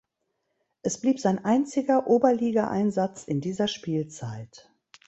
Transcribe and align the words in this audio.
Es 0.81 0.99
blieb 0.99 1.19
sein 1.19 1.45
einziger 1.45 2.07
Oberligaeinsatz 2.07 3.23
in 3.25 3.39
dieser 3.39 3.67
Spielzeit. 3.67 4.67